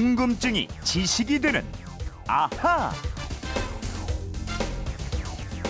[0.00, 1.64] 궁금증이 지식이 되는
[2.28, 2.92] 아하.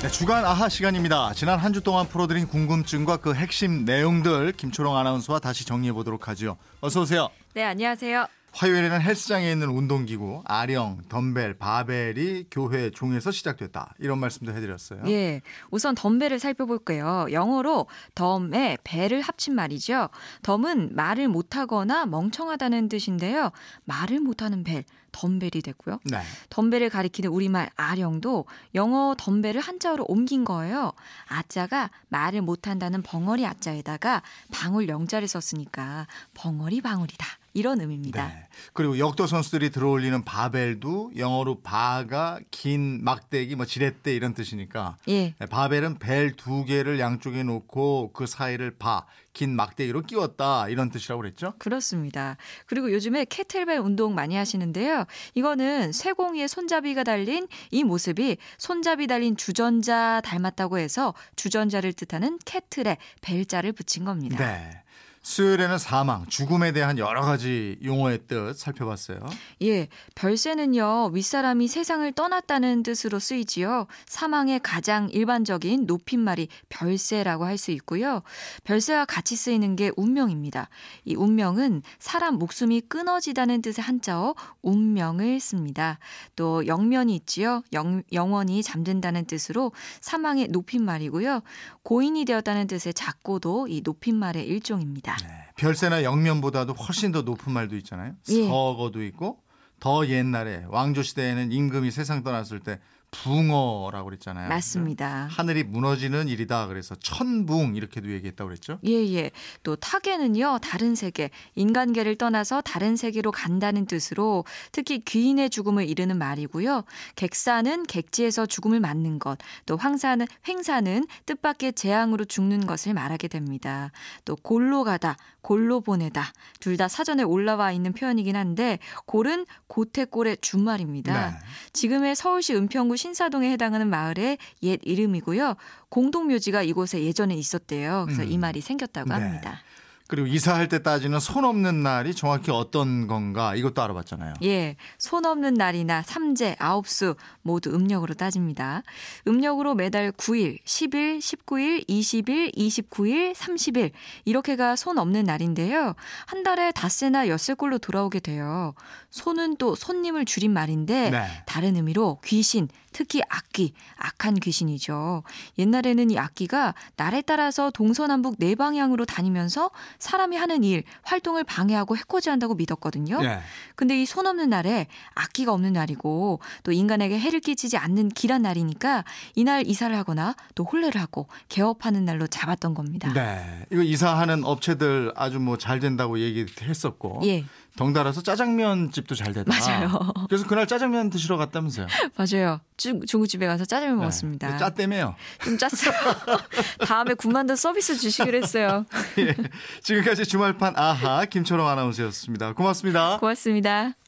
[0.03, 1.33] 네, 주간 아하 시간입니다.
[1.33, 6.57] 지난 한 주 동안 풀어드린 궁금증과 그 핵심 내용들 김초롱 아나운서와 다시 정리해 보도록 하죠.
[6.81, 7.29] 어서 오세요.
[7.55, 8.27] 네, 안녕하세요.
[8.57, 13.93] 화요일에는 헬스장에 있는 운동기구, 아령, 덤벨, 바벨이 교회 종에서 시작됐다.
[13.99, 15.03] 이런 말씀도 해드렸어요.
[15.09, 15.43] 예.
[15.71, 17.27] 우선 덤벨을 살펴볼게요.
[17.33, 20.09] 영어로 덤에 벨을 합친 말이죠.
[20.41, 23.51] 덤은 말을 못하거나 멍청하다는 뜻인데요.
[23.85, 26.01] 말을 못하는 벨, 덤벨이 됐고요.
[26.05, 26.23] 네.
[26.49, 30.93] 덤벨을 가리키는 우리말 아령도 영어 덤벨을 한자어로 옮긴 거예요.
[31.29, 37.27] 아자가 말을 못한다는 벙어리 아자에다가 방울 영자를 썼으니까 벙어리 방울이다.
[37.57, 38.27] 이런 의미입니다.
[38.29, 38.49] 네.
[38.75, 45.35] 그리고 역도 선수들이 들어올리는 바벨도 영어로 바가 긴 막대기, 뭐 지렛대 이런 뜻이니까 예.
[45.39, 51.23] 네, 바벨은 벨 두 개를 양쪽에 놓고 그 사이를 바, 긴 막대기로 끼웠다 이런 뜻이라고
[51.23, 51.55] 그랬죠?
[51.59, 52.37] 그렇습니다.
[52.67, 55.07] 그리고 요즘에 캐틀벨 운동 많이 하시는데요.
[55.35, 63.73] 이거는 쇠공이에 손잡이가 달린 이 모습이 손잡이 달린 주전자 닮았다고 해서 주전자를 뜻하는 캐틀에 벨자를
[63.73, 64.37] 붙인 겁니다.
[64.37, 64.83] 네.
[65.27, 69.19] 수요일에는 사망, 죽음에 대한 여러 가지 용어의 뜻 살펴봤어요.
[69.63, 73.89] 예, 별세는요, 윗사람이 세상을 떠났다는 뜻으로 쓰이지요.
[74.07, 78.23] 사망의 가장 일반적인 높임말이 별세라고 할 수 있고요.
[78.65, 80.69] 별세와 같이 쓰이는 게 운명입니다.
[81.07, 85.99] 이 운명은 사람 목숨이 끊어지다는 뜻의 한자어 운명을 씁니다.
[86.37, 87.63] 또 영면이 있지요.
[87.73, 91.43] 영, 영원히 잠든다는 뜻으로 사망의 높임말이고요.
[91.83, 95.16] 고인이 되었다는 뜻의 작고도 이 높임말의 일종입니다.
[95.23, 95.47] 네.
[95.57, 98.15] 별세나 영면보다도 훨씬 더 높은 말도 있잖아요.
[98.29, 98.49] 예.
[98.49, 99.43] 서거도 있고
[99.81, 104.49] 더 옛날에 왕조 시대에는 임금이 세상 떠났을 때 붕어라고 그랬잖아요.
[104.49, 105.29] 맞습니다.
[105.31, 106.67] 하늘이 무너지는 일이다.
[106.67, 108.79] 그래서 천붕 이렇게도 얘기했다고 그랬죠.
[108.87, 109.31] 예, 예.
[109.63, 116.85] 또 타계는요, 다른 세계, 인간계를 떠나서 다른 세계로 간다는 뜻으로 특히 귀인의 죽음을 이르는 말이고요.
[117.17, 123.91] 객사는 객지에서 죽음을 맞는 것, 또 황사는, 횡사는 뜻밖의 재앙으로 죽는 것을 말하게 됩니다.
[124.25, 126.33] 또 골로 가다, 골로 보내다.
[126.61, 131.31] 둘 다 사전에 올라와 있는 표현이긴 한데, 골은 고태골의 준말입니다.
[131.31, 131.37] 네.
[131.73, 135.55] 지금의 서울시 은평구 신사동에 해당하는 마을의 옛 이름이고요.
[135.89, 138.05] 공동묘지가 이곳에 예전에 있었대요.
[138.07, 138.31] 그래서 음.
[138.31, 139.15] 이 말이 생겼다고 네.
[139.15, 139.61] 합니다.
[140.09, 144.35] 그리고 이사할 때 따지는 손 없는 날이 정확히 어떤 건가 이것도 알아봤잖아요.
[144.45, 148.83] 예, 손 없는 날이나 삼재, 아홉수 모두 음력으로 따집니다.
[149.27, 153.91] 음력으로 매달 9일, 10일, 19일, 20일, 29일, 30일
[154.25, 155.95] 이렇게가 손 없는 날인데요.
[156.27, 158.75] 한 달에 닷새나 엿새꼴로 돌아오게 돼요.
[159.11, 161.27] 손은 또 손님을 줄인 말인데 네.
[161.47, 165.23] 다른 의미로 귀신, 특히 악귀, 악한 귀신이죠.
[165.59, 172.55] 옛날에는 이 악귀가 날에 따라서 동서남북 네 방향으로 다니면서 사람이 하는 일, 활동을 방해하고 해코지한다고
[172.55, 173.21] 믿었거든요.
[173.25, 173.41] 예.
[173.77, 179.05] 근데 이 손 없는 날에 악기가 없는 날이고 또 인간에게 해를 끼치지 않는 길한 날이니까
[179.35, 183.13] 이날 이사를 하거나 또 혼례를 하고 개업하는 날로 잡았던 겁니다.
[183.13, 183.67] 네.
[183.71, 187.21] 이거 이사하는 업체들 아주 뭐 잘 된다고 얘기했었고.
[187.25, 187.45] 예.
[187.77, 189.53] 덩달아서 짜장면 집도 잘 되다.
[189.53, 190.13] 맞아요.
[190.29, 191.87] 그래서 그날 짜장면 드시러 갔다면서요.
[192.17, 192.61] 맞아요.
[192.77, 194.49] 중, 중국집에 가서 짜장면 먹었습니다.
[194.51, 194.59] 네.
[194.59, 195.15] 짜때매요.
[195.45, 195.93] 좀 짰어요.
[196.87, 198.87] 다음에 군만두 서비스 주시기로 했어요.
[199.19, 199.35] 예.
[199.83, 202.55] 지금까지 주말판 아하 김초롱 아나운서였습니다.
[202.55, 203.19] 고맙습니다.
[203.19, 204.06] 고맙습니다.